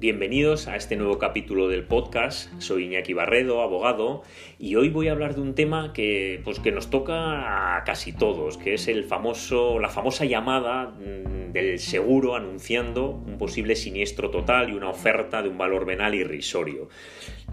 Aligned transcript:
Bienvenidos 0.00 0.68
a 0.68 0.76
este 0.76 0.94
nuevo 0.94 1.18
capítulo 1.18 1.66
del 1.66 1.82
podcast. 1.82 2.52
Soy 2.60 2.84
Iñaki 2.84 3.14
Barredo, 3.14 3.62
abogado, 3.62 4.22
y 4.56 4.76
hoy 4.76 4.90
voy 4.90 5.08
a 5.08 5.10
hablar 5.10 5.34
de 5.34 5.40
un 5.40 5.56
tema 5.56 5.92
que, 5.92 6.40
pues, 6.44 6.60
que 6.60 6.70
nos 6.70 6.88
toca 6.88 7.76
a 7.76 7.82
casi 7.82 8.12
todos, 8.12 8.58
que 8.58 8.74
es 8.74 8.86
el 8.86 9.02
famoso, 9.02 9.80
la 9.80 9.88
famosa 9.88 10.24
llamada 10.24 10.90
mm, 10.90 11.50
del 11.50 11.80
seguro 11.80 12.36
anunciando 12.36 13.10
un 13.10 13.38
posible 13.38 13.74
siniestro 13.74 14.30
total 14.30 14.70
y 14.70 14.74
una 14.74 14.88
oferta 14.88 15.42
de 15.42 15.48
un 15.48 15.58
valor 15.58 15.84
venal 15.84 16.14
irrisorio. 16.14 16.88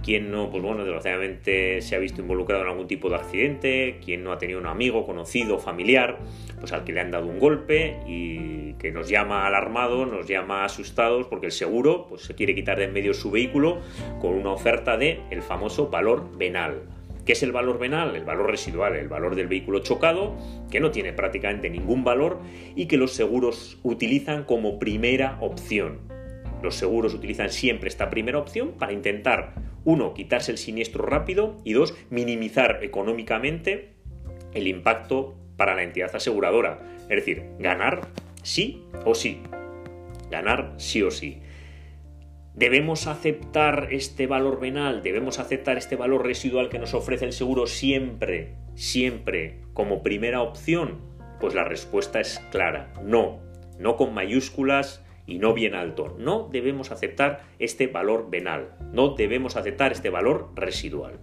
¿Quién 0.05 0.29
no, 0.29 0.51
pues 0.51 0.61
bueno, 0.61 0.83
desgraciadamente 0.83 1.81
se 1.81 1.95
ha 1.95 1.97
visto 1.97 2.21
involucrado 2.21 2.61
en 2.61 2.69
algún 2.69 2.85
tipo 2.85 3.09
de 3.09 3.15
accidente? 3.15 3.99
¿Quién 4.05 4.23
no 4.23 4.31
ha 4.31 4.37
tenido 4.37 4.59
un 4.59 4.67
amigo, 4.67 5.03
conocido, 5.03 5.57
familiar, 5.57 6.19
pues 6.59 6.73
al 6.73 6.83
que 6.83 6.93
le 6.93 6.99
han 6.99 7.09
dado 7.09 7.25
un 7.25 7.39
golpe 7.39 7.97
y 8.05 8.73
que 8.73 8.91
nos 8.91 9.09
llama 9.09 9.47
alarmado, 9.47 10.05
nos 10.05 10.27
llama 10.27 10.63
asustados 10.63 11.25
porque 11.25 11.47
el 11.47 11.51
seguro 11.51 12.05
pues, 12.07 12.21
se 12.21 12.35
quiere 12.35 12.53
quitar 12.53 12.77
de 12.77 12.83
en 12.83 12.93
medio 12.93 13.15
su 13.15 13.31
vehículo 13.31 13.79
con 14.21 14.35
una 14.35 14.51
oferta 14.51 14.95
de 14.95 15.21
el 15.31 15.41
famoso 15.41 15.89
valor 15.89 16.37
venal? 16.37 16.83
¿Qué 17.25 17.31
es 17.31 17.41
el 17.41 17.51
valor 17.51 17.79
venal? 17.79 18.15
El 18.15 18.25
valor 18.25 18.51
residual, 18.51 18.95
el 18.95 19.07
valor 19.07 19.33
del 19.33 19.47
vehículo 19.47 19.79
chocado, 19.79 20.35
que 20.69 20.79
no 20.79 20.91
tiene 20.91 21.13
prácticamente 21.13 21.71
ningún 21.71 22.03
valor 22.03 22.37
y 22.75 22.85
que 22.85 22.97
los 22.97 23.13
seguros 23.13 23.79
utilizan 23.81 24.43
como 24.43 24.77
primera 24.77 25.39
opción. 25.41 26.01
Los 26.61 26.75
seguros 26.75 27.15
utilizan 27.15 27.49
siempre 27.49 27.89
esta 27.89 28.11
primera 28.11 28.37
opción 28.37 28.73
para 28.73 28.93
intentar 28.93 29.64
uno, 29.85 30.13
quitarse 30.13 30.51
el 30.51 30.57
siniestro 30.57 31.05
rápido 31.05 31.57
y 31.63 31.73
dos, 31.73 31.95
minimizar 32.09 32.83
económicamente 32.83 33.93
el 34.53 34.67
impacto 34.67 35.35
para 35.55 35.75
la 35.75 35.83
entidad 35.83 36.13
aseguradora. 36.13 36.79
Es 37.03 37.17
decir, 37.17 37.45
ganar 37.59 38.01
sí 38.41 38.83
o 39.05 39.15
sí. 39.15 39.41
Ganar 40.29 40.73
sí 40.77 41.03
o 41.03 41.11
sí. 41.11 41.39
¿Debemos 42.55 43.05
aceptar 43.07 43.89
este 43.91 44.27
valor 44.27 44.59
venal? 44.59 45.03
¿Debemos 45.03 45.39
aceptar 45.39 45.77
este 45.77 45.95
valor 45.95 46.25
residual 46.25 46.69
que 46.69 46.79
nos 46.79 46.93
ofrece 46.93 47.25
el 47.25 47.33
seguro 47.33 47.67
siempre, 47.67 48.55
siempre 48.75 49.61
como 49.73 50.01
primera 50.01 50.41
opción? 50.41 51.01
Pues 51.39 51.53
la 51.53 51.65
respuesta 51.65 52.19
es 52.19 52.39
clara, 52.51 52.91
no. 53.03 53.39
No 53.77 53.97
con 53.97 54.13
mayúsculas, 54.13 55.04
y 55.25 55.39
no 55.39 55.53
bien 55.53 55.75
alto. 55.75 56.15
No 56.17 56.49
debemos 56.51 56.91
aceptar 56.91 57.43
este 57.59 57.87
valor 57.87 58.29
venal, 58.29 58.75
no 58.91 59.09
debemos 59.09 59.55
aceptar 59.55 59.91
este 59.91 60.09
valor 60.09 60.51
residual. 60.55 61.19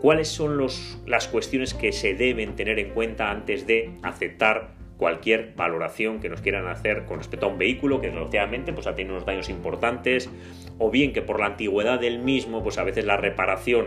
¿Cuáles 0.00 0.28
son 0.28 0.64
las 1.06 1.28
cuestiones 1.28 1.74
que 1.74 1.92
se 1.92 2.14
deben 2.14 2.54
tener 2.54 2.78
en 2.78 2.90
cuenta 2.90 3.30
antes 3.30 3.66
de 3.66 3.90
aceptar 4.02 4.78
cualquier 4.96 5.54
valoración 5.56 6.20
que 6.20 6.28
nos 6.28 6.40
quieran 6.40 6.66
hacer 6.66 7.04
con 7.06 7.18
respecto 7.18 7.46
a 7.46 7.48
un 7.48 7.58
vehículo 7.58 8.00
que 8.00 8.08
desgraciadamente 8.08 8.72
pues, 8.72 8.86
ha 8.86 8.94
tenido 8.94 9.14
unos 9.14 9.26
daños 9.26 9.48
importantes 9.48 10.28
o 10.78 10.90
bien 10.90 11.12
que 11.12 11.22
por 11.22 11.40
la 11.40 11.46
antigüedad 11.46 12.00
del 12.00 12.18
mismo 12.18 12.62
pues 12.62 12.78
a 12.78 12.84
veces 12.84 13.04
la 13.04 13.16
reparación 13.16 13.86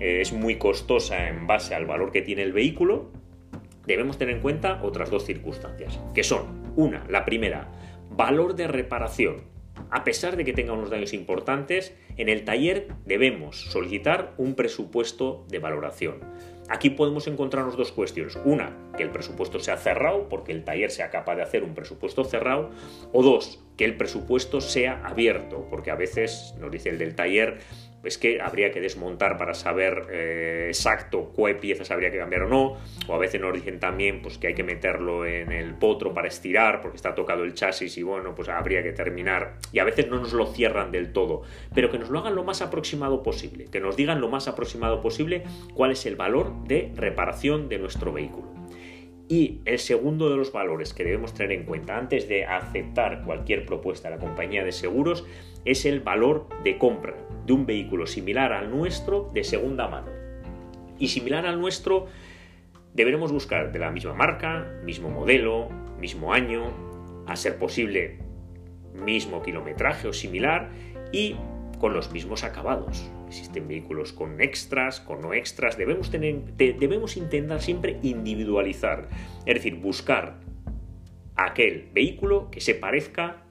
eh, 0.00 0.20
es 0.20 0.32
muy 0.32 0.56
costosa 0.56 1.28
en 1.28 1.46
base 1.46 1.74
al 1.74 1.86
valor 1.86 2.12
que 2.12 2.22
tiene 2.22 2.42
el 2.42 2.52
vehículo? 2.52 3.10
Debemos 3.86 4.18
tener 4.18 4.36
en 4.36 4.42
cuenta 4.42 4.80
otras 4.82 5.10
dos 5.10 5.24
circunstancias, 5.24 6.00
que 6.14 6.24
son, 6.24 6.72
una, 6.74 7.04
la 7.08 7.24
primera, 7.24 7.68
Valor 8.10 8.54
de 8.56 8.66
reparación. 8.66 9.42
A 9.90 10.04
pesar 10.04 10.36
de 10.36 10.44
que 10.44 10.52
tenga 10.52 10.72
unos 10.72 10.90
daños 10.90 11.12
importantes, 11.12 11.94
en 12.16 12.28
el 12.28 12.44
taller 12.44 12.88
debemos 13.04 13.60
solicitar 13.70 14.34
un 14.36 14.54
presupuesto 14.54 15.44
de 15.48 15.58
valoración. 15.58 16.20
Aquí 16.68 16.90
podemos 16.90 17.28
encontrarnos 17.28 17.76
dos 17.76 17.92
cuestiones. 17.92 18.36
Una, 18.44 18.76
que 18.96 19.04
el 19.04 19.10
presupuesto 19.10 19.60
sea 19.60 19.76
cerrado, 19.76 20.28
porque 20.28 20.50
el 20.50 20.64
taller 20.64 20.90
sea 20.90 21.10
capaz 21.10 21.36
de 21.36 21.42
hacer 21.42 21.62
un 21.62 21.74
presupuesto 21.74 22.24
cerrado. 22.24 22.70
O 23.12 23.22
dos, 23.22 23.62
que 23.76 23.84
el 23.84 23.96
presupuesto 23.96 24.60
sea 24.60 25.00
abierto, 25.04 25.66
porque 25.70 25.92
a 25.92 25.94
veces 25.94 26.54
nos 26.58 26.72
dice 26.72 26.88
el 26.88 26.98
del 26.98 27.14
taller, 27.14 27.58
es 28.06 28.18
que 28.18 28.40
habría 28.40 28.70
que 28.70 28.80
desmontar 28.80 29.36
para 29.36 29.54
saber 29.54 30.06
eh, 30.10 30.66
exacto 30.68 31.32
qué 31.34 31.54
piezas 31.54 31.90
habría 31.90 32.10
que 32.10 32.18
cambiar 32.18 32.42
o 32.42 32.48
no, 32.48 32.76
o 33.06 33.14
a 33.14 33.18
veces 33.18 33.40
nos 33.40 33.52
dicen 33.52 33.80
también 33.80 34.22
pues, 34.22 34.38
que 34.38 34.48
hay 34.48 34.54
que 34.54 34.64
meterlo 34.64 35.26
en 35.26 35.52
el 35.52 35.74
potro 35.74 36.14
para 36.14 36.28
estirar 36.28 36.80
porque 36.80 36.96
está 36.96 37.14
tocado 37.14 37.44
el 37.44 37.54
chasis 37.54 37.96
y 37.98 38.02
bueno, 38.02 38.34
pues 38.34 38.48
habría 38.48 38.82
que 38.82 38.92
terminar, 38.92 39.58
y 39.72 39.78
a 39.78 39.84
veces 39.84 40.08
no 40.08 40.18
nos 40.18 40.32
lo 40.32 40.46
cierran 40.46 40.92
del 40.92 41.12
todo, 41.12 41.42
pero 41.74 41.90
que 41.90 41.98
nos 41.98 42.10
lo 42.10 42.18
hagan 42.20 42.34
lo 42.34 42.44
más 42.44 42.62
aproximado 42.62 43.22
posible, 43.22 43.66
que 43.66 43.80
nos 43.80 43.96
digan 43.96 44.20
lo 44.20 44.28
más 44.28 44.48
aproximado 44.48 45.00
posible 45.00 45.42
cuál 45.74 45.92
es 45.92 46.06
el 46.06 46.16
valor 46.16 46.52
de 46.64 46.92
reparación 46.96 47.68
de 47.68 47.78
nuestro 47.78 48.12
vehículo. 48.12 48.56
Y 49.28 49.60
el 49.64 49.80
segundo 49.80 50.30
de 50.30 50.36
los 50.36 50.52
valores 50.52 50.94
que 50.94 51.02
debemos 51.02 51.34
tener 51.34 51.50
en 51.50 51.64
cuenta 51.64 51.98
antes 51.98 52.28
de 52.28 52.44
aceptar 52.44 53.24
cualquier 53.24 53.66
propuesta 53.66 54.08
de 54.08 54.16
la 54.16 54.20
compañía 54.20 54.64
de 54.64 54.70
seguros 54.70 55.24
es 55.64 55.84
el 55.84 56.00
valor 56.00 56.46
de 56.62 56.78
compra 56.78 57.25
de 57.46 57.52
un 57.52 57.64
vehículo 57.66 58.06
similar 58.06 58.52
al 58.52 58.70
nuestro 58.70 59.30
de 59.32 59.44
segunda 59.44 59.88
mano. 59.88 60.10
Y 60.98 61.08
similar 61.08 61.46
al 61.46 61.60
nuestro 61.60 62.06
deberemos 62.94 63.30
buscar 63.32 63.72
de 63.72 63.78
la 63.78 63.90
misma 63.90 64.14
marca, 64.14 64.66
mismo 64.84 65.10
modelo, 65.10 65.68
mismo 66.00 66.32
año, 66.32 66.72
a 67.26 67.36
ser 67.36 67.58
posible 67.58 68.18
mismo 68.94 69.42
kilometraje 69.42 70.08
o 70.08 70.12
similar 70.12 70.70
y 71.12 71.36
con 71.78 71.92
los 71.92 72.10
mismos 72.12 72.44
acabados. 72.44 73.10
Existen 73.28 73.68
vehículos 73.68 74.12
con 74.12 74.40
extras, 74.40 75.00
con 75.00 75.20
no 75.20 75.34
extras. 75.34 75.76
Debemos, 75.76 76.10
tener, 76.10 76.42
debemos 76.56 77.16
intentar 77.16 77.60
siempre 77.60 77.98
individualizar, 78.02 79.08
es 79.44 79.54
decir, 79.54 79.76
buscar 79.76 80.40
aquel 81.34 81.90
vehículo 81.92 82.50
que 82.50 82.60
se 82.60 82.74
parezca 82.74 83.42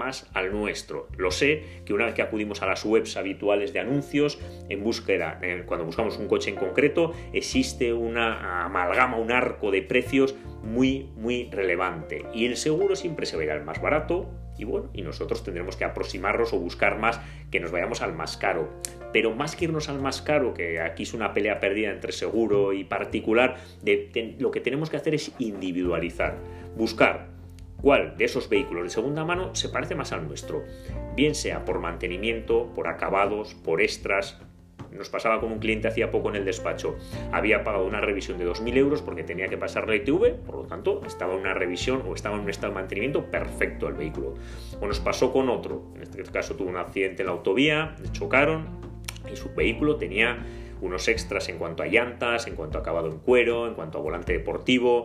más 0.00 0.28
al 0.32 0.50
nuestro. 0.50 1.08
Lo 1.18 1.30
sé 1.30 1.82
que 1.84 1.92
una 1.92 2.06
vez 2.06 2.14
que 2.14 2.22
acudimos 2.22 2.62
a 2.62 2.66
las 2.66 2.84
webs 2.86 3.18
habituales 3.18 3.74
de 3.74 3.80
anuncios, 3.80 4.40
en 4.70 4.82
búsqueda, 4.82 5.38
cuando 5.66 5.84
buscamos 5.84 6.16
un 6.16 6.26
coche 6.26 6.48
en 6.48 6.56
concreto, 6.56 7.12
existe 7.34 7.92
una 7.92 8.64
amalgama, 8.64 9.18
un 9.18 9.30
arco 9.30 9.70
de 9.70 9.82
precios 9.82 10.34
muy, 10.62 11.10
muy 11.16 11.50
relevante. 11.52 12.24
Y 12.32 12.46
el 12.46 12.56
seguro 12.56 12.96
siempre 12.96 13.26
se 13.26 13.36
verá 13.36 13.54
el 13.54 13.62
más 13.62 13.80
barato, 13.82 14.30
y 14.56 14.64
bueno, 14.64 14.90
y 14.92 15.02
nosotros 15.02 15.44
tendremos 15.44 15.76
que 15.76 15.84
aproximarnos 15.84 16.52
o 16.52 16.58
buscar 16.58 16.98
más 16.98 17.20
que 17.50 17.60
nos 17.60 17.70
vayamos 17.70 18.02
al 18.02 18.14
más 18.14 18.36
caro. 18.36 18.70
Pero 19.12 19.34
más 19.34 19.56
que 19.56 19.66
irnos 19.66 19.88
al 19.88 20.00
más 20.00 20.22
caro, 20.22 20.54
que 20.54 20.80
aquí 20.80 21.02
es 21.02 21.14
una 21.14 21.34
pelea 21.34 21.60
perdida 21.60 21.90
entre 21.90 22.12
seguro 22.12 22.72
y 22.72 22.84
particular, 22.84 23.56
lo 24.38 24.50
que 24.50 24.60
tenemos 24.60 24.88
que 24.88 24.96
hacer 24.96 25.14
es 25.14 25.32
individualizar, 25.38 26.38
buscar 26.76 27.28
cuál 27.82 28.16
de 28.16 28.24
esos 28.24 28.48
vehículos 28.48 28.84
de 28.84 28.90
segunda 28.90 29.24
mano 29.24 29.54
se 29.54 29.68
parece 29.68 29.94
más 29.94 30.12
al 30.12 30.26
nuestro, 30.26 30.64
bien 31.16 31.34
sea 31.34 31.64
por 31.64 31.80
mantenimiento, 31.80 32.72
por 32.74 32.88
acabados, 32.88 33.54
por 33.54 33.80
extras, 33.80 34.40
nos 34.92 35.08
pasaba 35.08 35.40
con 35.40 35.52
un 35.52 35.58
cliente 35.58 35.88
hacía 35.88 36.10
poco 36.10 36.30
en 36.30 36.36
el 36.36 36.44
despacho. 36.44 36.96
Había 37.32 37.62
pagado 37.62 37.86
una 37.86 38.00
revisión 38.00 38.38
de 38.38 38.46
2.000 38.46 38.76
euros 38.76 39.02
porque 39.02 39.22
tenía 39.22 39.48
que 39.48 39.56
pasar 39.56 39.88
la 39.88 39.96
ITV, 39.96 40.44
por 40.44 40.56
lo 40.56 40.62
tanto 40.62 41.02
estaba 41.06 41.34
en 41.34 41.40
una 41.40 41.54
revisión 41.54 42.02
o 42.06 42.14
estaba 42.14 42.36
en 42.36 42.42
un 42.42 42.50
estado 42.50 42.72
de 42.72 42.80
mantenimiento 42.80 43.30
perfecto 43.30 43.88
el 43.88 43.94
vehículo. 43.94 44.34
O 44.80 44.86
nos 44.86 45.00
pasó 45.00 45.32
con 45.32 45.48
otro, 45.48 45.84
en 45.94 46.02
este 46.02 46.22
caso 46.24 46.56
tuvo 46.56 46.70
un 46.70 46.76
accidente 46.76 47.22
en 47.22 47.26
la 47.26 47.32
autovía, 47.32 47.94
chocaron 48.12 48.80
y 49.32 49.36
su 49.36 49.54
vehículo 49.54 49.96
tenía 49.96 50.44
unos 50.80 51.08
extras 51.08 51.48
en 51.50 51.58
cuanto 51.58 51.82
a 51.82 51.86
llantas, 51.86 52.46
en 52.46 52.56
cuanto 52.56 52.78
a 52.78 52.80
acabado 52.80 53.08
en 53.08 53.18
cuero, 53.18 53.66
en 53.66 53.74
cuanto 53.74 53.98
a 53.98 54.00
volante 54.00 54.32
deportivo. 54.32 55.04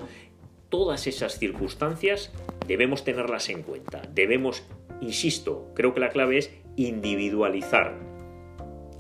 Todas 0.70 1.08
esas 1.08 1.38
circunstancias 1.38 2.32
debemos 2.68 3.04
tenerlas 3.04 3.50
en 3.50 3.64
cuenta. 3.64 4.02
Debemos, 4.14 4.64
insisto, 5.02 5.72
creo 5.76 5.94
que 5.94 6.00
la 6.00 6.10
clave 6.10 6.38
es 6.38 6.52
individualizar 6.76 7.98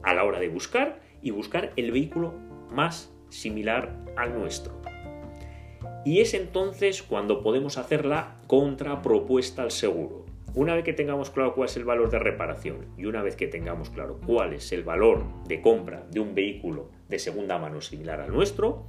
a 0.03 0.13
la 0.13 0.23
hora 0.23 0.39
de 0.39 0.49
buscar 0.49 1.01
y 1.21 1.31
buscar 1.31 1.73
el 1.75 1.91
vehículo 1.91 2.33
más 2.69 3.11
similar 3.29 3.97
al 4.15 4.37
nuestro. 4.37 4.79
Y 6.05 6.19
es 6.19 6.35
entonces 6.35 7.01
cuando 7.01 7.41
podemos 7.41 7.79
hacer 7.79 8.05
la 8.05 8.37
contrapropuesta 8.45 9.63
al 9.63 9.71
seguro. 9.71 10.25
Una 10.53 10.75
vez 10.75 10.85
que 10.85 10.93
tengamos 10.93 11.31
claro 11.31 11.53
cuál 11.53 11.67
es 11.67 11.75
el 11.75 11.83
valor 11.83 12.09
de 12.11 12.19
reparación 12.19 12.85
y 12.95 13.05
una 13.05 13.21
vez 13.21 13.35
que 13.35 13.47
tengamos 13.47 13.89
claro 13.89 14.21
cuál 14.25 14.53
es 14.53 14.71
el 14.71 14.83
valor 14.83 15.25
de 15.47 15.61
compra 15.61 16.05
de 16.11 16.21
un 16.21 16.33
vehículo 16.33 16.89
de 17.09 17.19
segunda 17.19 17.57
mano 17.57 17.81
similar 17.81 18.21
al 18.21 18.31
nuestro, 18.31 18.85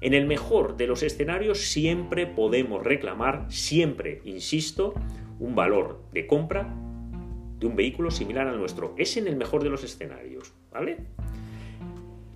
en 0.00 0.14
el 0.14 0.26
mejor 0.26 0.76
de 0.76 0.86
los 0.86 1.02
escenarios 1.02 1.60
siempre 1.60 2.26
podemos 2.26 2.82
reclamar, 2.82 3.46
siempre, 3.48 4.20
insisto, 4.24 4.94
un 5.38 5.54
valor 5.54 6.02
de 6.12 6.26
compra 6.26 6.74
de 7.58 7.66
un 7.66 7.76
vehículo 7.76 8.10
similar 8.10 8.46
al 8.48 8.58
nuestro. 8.58 8.94
Es 8.96 9.16
en 9.16 9.26
el 9.26 9.36
mejor 9.36 9.62
de 9.62 9.70
los 9.70 9.84
escenarios, 9.84 10.54
¿vale? 10.72 10.98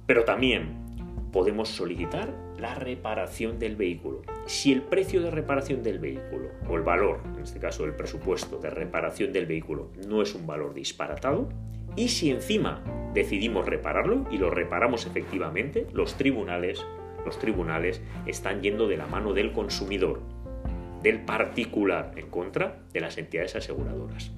Pero 0.07 0.25
también 0.25 0.85
podemos 1.33 1.71
solicitar 1.71 2.33
la 2.59 2.75
reparación 2.75 3.59
del 3.59 3.77
vehículo. 3.77 4.23
Si 4.47 4.71
el 4.71 4.83
precio 4.83 5.21
de 5.23 5.31
reparación 5.31 5.83
del 5.83 5.99
vehículo, 5.99 6.51
o 6.69 6.77
el 6.77 6.83
valor, 6.83 7.21
en 7.35 7.43
este 7.43 7.59
caso 7.59 7.85
el 7.85 7.95
presupuesto 7.95 8.59
de 8.59 8.71
reparación 8.71 9.33
del 9.33 9.47
vehículo, 9.47 9.91
no 10.07 10.23
es 10.23 10.35
un 10.35 10.47
valor 10.47 10.75
disparatado, 10.75 11.49
y 11.97 12.09
si 12.09 12.31
encima 12.31 12.85
decidimos 13.15 13.67
repararlo 13.67 14.27
y 14.31 14.39
lo 14.39 14.51
reparamos 14.51 15.07
efectivamente, 15.07 15.87
los 15.93 16.15
tribunales, 16.15 16.85
los 17.25 17.39
tribunales 17.39 18.03
están 18.27 18.63
yendo 18.63 18.89
de 18.89 18.97
la 18.97 19.07
mano 19.07 19.33
del 19.33 19.53
consumidor, 19.53 20.21
del 21.03 21.21
particular, 21.25 22.13
en 22.17 22.31
contra 22.31 22.81
de 22.93 23.01
las 23.01 23.19
entidades 23.19 23.57
aseguradoras. 23.57 24.33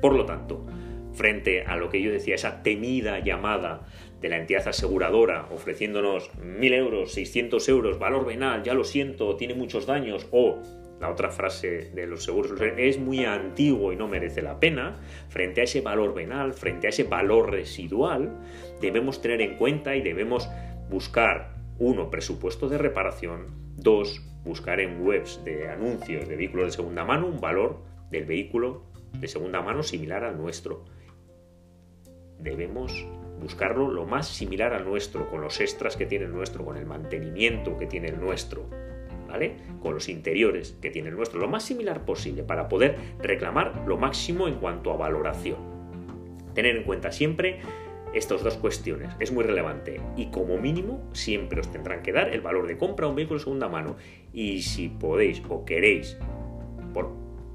Por 0.00 0.14
lo 0.14 0.24
tanto, 0.24 0.66
frente 1.12 1.62
a 1.64 1.76
lo 1.76 1.90
que 1.90 2.02
yo 2.02 2.10
decía, 2.10 2.34
esa 2.34 2.62
temida 2.62 3.18
llamada 3.20 3.86
de 4.20 4.28
la 4.28 4.38
entidad 4.38 4.66
aseguradora 4.68 5.46
ofreciéndonos 5.50 6.30
1.000 6.38 6.74
euros, 6.74 7.12
600 7.12 7.68
euros, 7.68 7.98
valor 7.98 8.24
venal, 8.24 8.62
ya 8.62 8.74
lo 8.74 8.84
siento, 8.84 9.36
tiene 9.36 9.54
muchos 9.54 9.86
daños, 9.86 10.26
o 10.30 10.60
la 11.00 11.10
otra 11.10 11.30
frase 11.30 11.90
de 11.92 12.06
los 12.06 12.22
seguros 12.22 12.52
es 12.76 12.98
muy 12.98 13.24
antiguo 13.24 13.92
y 13.92 13.96
no 13.96 14.06
merece 14.06 14.40
la 14.40 14.60
pena, 14.60 14.98
frente 15.28 15.60
a 15.60 15.64
ese 15.64 15.80
valor 15.80 16.14
venal, 16.14 16.52
frente 16.52 16.86
a 16.86 16.90
ese 16.90 17.02
valor 17.02 17.50
residual, 17.50 18.38
debemos 18.80 19.20
tener 19.20 19.40
en 19.40 19.56
cuenta 19.56 19.96
y 19.96 20.02
debemos 20.02 20.48
buscar, 20.88 21.56
uno, 21.78 22.10
presupuesto 22.10 22.68
de 22.68 22.78
reparación, 22.78 23.46
dos, 23.76 24.22
buscar 24.44 24.80
en 24.80 25.04
webs 25.04 25.42
de 25.44 25.68
anuncios 25.68 26.28
de 26.28 26.36
vehículos 26.36 26.66
de 26.66 26.72
segunda 26.72 27.04
mano 27.04 27.26
un 27.26 27.40
valor 27.40 27.78
del 28.10 28.24
vehículo 28.24 28.82
de 29.18 29.28
segunda 29.28 29.62
mano 29.62 29.82
similar 29.82 30.24
al 30.24 30.36
nuestro. 30.36 30.84
Debemos 32.38 33.06
buscarlo 33.40 33.90
lo 33.90 34.06
más 34.06 34.28
similar 34.28 34.72
al 34.72 34.84
nuestro, 34.84 35.28
con 35.30 35.40
los 35.40 35.60
extras 35.60 35.96
que 35.96 36.06
tiene 36.06 36.26
el 36.26 36.32
nuestro, 36.32 36.64
con 36.64 36.76
el 36.76 36.86
mantenimiento 36.86 37.76
que 37.76 37.86
tiene 37.86 38.08
el 38.08 38.20
nuestro, 38.20 38.68
¿vale? 39.28 39.56
Con 39.80 39.94
los 39.94 40.08
interiores 40.08 40.76
que 40.80 40.90
tiene 40.90 41.08
el 41.08 41.16
nuestro, 41.16 41.40
lo 41.40 41.48
más 41.48 41.64
similar 41.64 42.04
posible 42.04 42.42
para 42.42 42.68
poder 42.68 42.96
reclamar 43.20 43.84
lo 43.86 43.96
máximo 43.96 44.48
en 44.48 44.56
cuanto 44.56 44.92
a 44.92 44.96
valoración. 44.96 45.72
Tener 46.54 46.76
en 46.76 46.84
cuenta 46.84 47.12
siempre 47.12 47.60
estas 48.14 48.42
dos 48.42 48.56
cuestiones 48.56 49.14
es 49.20 49.32
muy 49.32 49.44
relevante 49.44 50.00
y 50.16 50.26
como 50.26 50.58
mínimo 50.58 51.08
siempre 51.12 51.60
os 51.60 51.70
tendrán 51.70 52.02
que 52.02 52.12
dar 52.12 52.28
el 52.28 52.40
valor 52.40 52.66
de 52.66 52.76
compra 52.76 53.06
a 53.06 53.08
un 53.08 53.16
vehículo 53.16 53.38
de 53.38 53.44
segunda 53.44 53.68
mano 53.68 53.96
y 54.32 54.62
si 54.62 54.88
podéis 54.88 55.42
o 55.48 55.64
queréis 55.64 56.16
por 56.92 57.10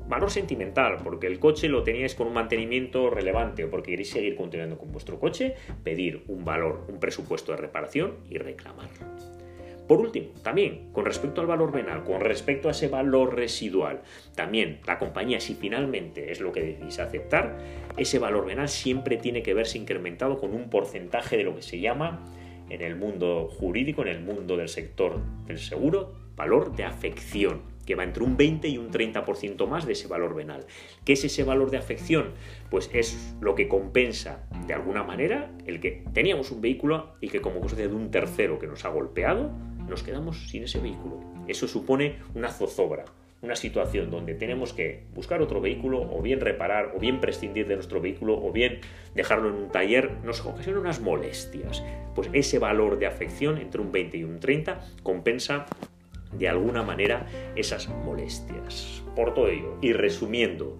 valor 0.08 0.32
sentimental, 0.32 0.98
porque 1.04 1.28
el 1.28 1.40
coche 1.40 1.68
lo 1.68 1.84
teníais 1.84 2.16
con 2.16 2.28
un 2.28 2.34
mantenimiento 2.34 3.10
relevante 3.10 3.66
o 3.66 3.70
porque 3.70 3.92
queréis 3.92 4.10
seguir 4.10 4.36
continuando 4.36 4.78
con 4.78 4.92
vuestro 4.92 5.20
coche, 5.20 5.56
pedir 5.84 6.24
un 6.28 6.46
valor, 6.46 6.86
un 6.88 7.00
presupuesto 7.00 7.52
de 7.52 7.58
reparación 7.58 8.16
y 8.30 8.38
reclamarlo. 8.38 9.37
Por 9.88 10.02
último, 10.02 10.28
también 10.44 10.90
con 10.92 11.06
respecto 11.06 11.40
al 11.40 11.48
valor 11.48 11.72
venal, 11.72 12.04
con 12.04 12.20
respecto 12.20 12.68
a 12.68 12.72
ese 12.72 12.90
valor 12.90 13.36
residual, 13.36 14.02
también 14.36 14.80
la 14.86 15.00
compañía, 15.00 15.40
si 15.40 15.56
finalmente 15.56 16.32
es 16.32 16.42
lo 16.42 16.52
que 16.52 16.62
decís 16.62 17.00
aceptar, 17.00 17.58
ese 17.96 18.20
valor 18.20 18.46
venal 18.46 18.68
siempre 18.68 19.18
tiene 19.18 19.42
que 19.44 19.54
verse 19.54 19.78
incrementado 19.78 20.38
con 20.40 20.54
un 20.54 20.70
porcentaje 20.70 21.38
de 21.38 21.44
lo 21.44 21.56
que 21.56 21.62
se 21.62 21.80
llama 21.80 22.26
en 22.70 22.82
el 22.82 22.98
mundo 22.98 23.48
jurídico, 23.50 24.02
en 24.02 24.10
el 24.10 24.20
mundo 24.20 24.58
del 24.58 24.68
sector 24.68 25.22
del 25.46 25.58
seguro, 25.58 26.14
valor 26.36 26.76
de 26.76 26.84
afección 26.84 27.78
que 27.86 27.96
va 27.96 28.04
entre 28.04 28.22
un 28.22 28.36
20 28.36 28.68
y 28.68 28.78
un 28.78 28.92
30% 28.92 29.66
más 29.66 29.88
de 29.88 29.94
ese 29.94 30.08
valor 30.10 30.36
venal. 30.36 30.66
¿Qué 31.06 31.14
es 31.14 31.24
ese 31.24 31.46
valor 31.46 31.72
de 31.72 31.78
afección? 31.78 32.32
Pues 32.70 32.90
es 32.94 33.34
lo 33.40 33.56
que 33.56 33.70
compensa 33.70 34.46
de 34.68 34.74
alguna 34.74 35.04
manera 35.04 35.50
el 35.66 35.80
que 35.80 36.04
teníamos 36.14 36.52
un 36.52 36.60
vehículo 36.60 37.16
y 37.22 37.30
que 37.30 37.40
como 37.40 37.62
cosa 37.62 37.78
de 37.78 37.88
un 37.88 38.12
tercero 38.12 38.60
que 38.60 38.68
nos 38.68 38.84
ha 38.84 38.90
golpeado, 38.90 39.52
nos 39.88 40.04
quedamos 40.04 40.50
sin 40.50 40.64
ese 40.64 40.80
vehículo. 40.80 41.20
Eso 41.48 41.68
supone 41.68 42.18
una 42.36 42.50
zozobra, 42.50 43.06
una 43.42 43.56
situación 43.56 44.10
donde 44.10 44.34
tenemos 44.34 44.74
que 44.74 45.04
buscar 45.14 45.42
otro 45.42 45.62
vehículo 45.62 46.02
o 46.02 46.22
bien 46.22 46.40
reparar 46.40 46.94
o 46.96 47.00
bien 47.00 47.20
prescindir 47.20 47.68
de 47.68 47.76
nuestro 47.76 48.02
vehículo 48.02 48.42
o 48.44 48.52
bien 48.52 48.80
dejarlo 49.16 49.50
en 49.50 49.56
un 49.56 49.70
taller, 49.70 50.12
nos 50.24 50.46
ocasiona 50.46 50.80
unas 50.80 51.00
molestias. 51.00 51.84
Pues 52.16 52.30
ese 52.34 52.60
valor 52.60 52.98
de 52.98 53.06
afección 53.06 53.58
entre 53.58 53.82
un 53.82 53.92
20 53.92 54.18
y 54.18 54.24
un 54.24 54.40
30 54.40 54.82
compensa 55.04 55.66
de 56.32 56.50
alguna 56.50 56.84
manera 56.84 57.28
esas 57.56 57.88
molestias. 57.90 59.04
Por 59.16 59.34
todo 59.34 59.48
ello, 59.48 59.78
y 59.82 59.94
resumiendo, 59.94 60.78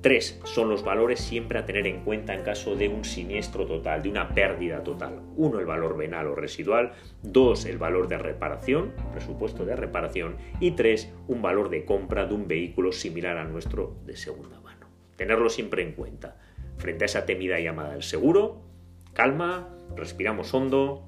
tres 0.00 0.40
son 0.44 0.68
los 0.68 0.82
valores 0.82 1.20
siempre 1.20 1.58
a 1.58 1.66
tener 1.66 1.86
en 1.86 2.00
cuenta 2.04 2.34
en 2.34 2.42
caso 2.42 2.76
de 2.76 2.88
un 2.88 3.04
siniestro 3.04 3.66
total, 3.66 4.02
de 4.02 4.08
una 4.08 4.30
pérdida 4.30 4.82
total. 4.82 5.20
Uno, 5.36 5.58
el 5.58 5.66
valor 5.66 5.96
venal 5.96 6.26
o 6.26 6.34
residual. 6.34 6.92
Dos, 7.22 7.66
el 7.66 7.78
valor 7.78 8.08
de 8.08 8.18
reparación, 8.18 8.92
presupuesto 9.12 9.64
de 9.64 9.76
reparación. 9.76 10.36
Y 10.60 10.72
tres, 10.72 11.12
un 11.28 11.42
valor 11.42 11.70
de 11.70 11.84
compra 11.84 12.26
de 12.26 12.34
un 12.34 12.48
vehículo 12.48 12.92
similar 12.92 13.36
a 13.36 13.44
nuestro 13.44 13.96
de 14.06 14.16
segunda 14.16 14.60
mano. 14.60 14.86
Tenerlo 15.16 15.50
siempre 15.50 15.82
en 15.82 15.92
cuenta. 15.92 16.36
Frente 16.78 17.04
a 17.04 17.06
esa 17.06 17.26
temida 17.26 17.60
llamada 17.60 17.92
del 17.92 18.02
seguro, 18.02 18.62
calma, 19.12 19.68
respiramos 19.94 20.54
hondo, 20.54 21.04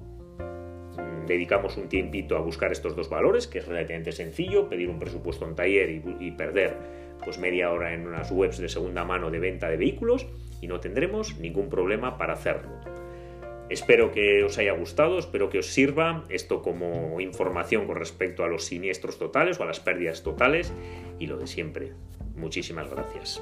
dedicamos 1.25 1.77
un 1.77 1.89
tiempito 1.89 2.37
a 2.37 2.41
buscar 2.41 2.71
estos 2.71 2.95
dos 2.95 3.09
valores, 3.09 3.47
que 3.47 3.59
es 3.59 3.67
relativamente 3.67 4.11
sencillo, 4.11 4.69
pedir 4.69 4.89
un 4.89 4.99
presupuesto 4.99 5.47
en 5.47 5.55
taller 5.55 5.89
y, 6.19 6.31
perder 6.31 6.75
pues 7.23 7.37
media 7.37 7.71
hora 7.71 7.93
en 7.93 8.07
unas 8.07 8.31
webs 8.31 8.57
de 8.57 8.69
segunda 8.69 9.03
mano 9.03 9.31
de 9.31 9.39
venta 9.39 9.69
de 9.69 9.77
vehículos 9.77 10.27
y 10.61 10.67
no 10.67 10.79
tendremos 10.79 11.37
ningún 11.37 11.69
problema 11.69 12.17
para 12.17 12.33
hacerlo. 12.33 12.71
Espero 13.69 14.11
que 14.11 14.43
os 14.43 14.57
haya 14.57 14.73
gustado, 14.73 15.17
espero 15.17 15.49
que 15.49 15.59
os 15.59 15.67
sirva 15.67 16.25
esto 16.29 16.61
como 16.61 17.19
información 17.21 17.87
con 17.87 17.95
respecto 17.95 18.43
a 18.43 18.47
los 18.47 18.65
siniestros 18.65 19.17
totales 19.17 19.59
o 19.59 19.63
a 19.63 19.65
las 19.65 19.79
pérdidas 19.79 20.21
totales 20.21 20.73
y 21.17 21.27
lo 21.27 21.37
de 21.37 21.47
siempre. 21.47 21.93
Muchísimas 22.35 22.89
gracias. 22.89 23.41